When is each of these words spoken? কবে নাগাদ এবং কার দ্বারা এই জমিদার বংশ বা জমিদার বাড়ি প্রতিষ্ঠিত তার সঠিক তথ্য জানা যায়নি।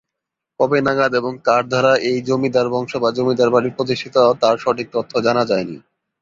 কবে 0.59 0.79
নাগাদ 0.87 1.11
এবং 1.15 1.33
কার 1.47 1.63
দ্বারা 1.71 1.91
এই 2.09 2.17
জমিদার 2.27 2.67
বংশ 2.73 2.91
বা 3.03 3.09
জমিদার 3.17 3.49
বাড়ি 3.49 3.69
প্রতিষ্ঠিত 3.77 4.15
তার 4.41 4.55
সঠিক 4.63 4.87
তথ্য 4.95 5.11
জানা 5.25 5.43
যায়নি। 5.49 5.77